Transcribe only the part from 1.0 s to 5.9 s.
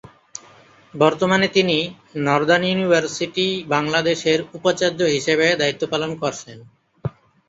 বর্তমানে তিনি Northern University বাংলাদেশের উপাচার্য হিসেবে দায়িত্ব